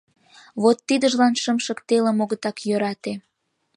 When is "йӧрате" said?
2.67-3.13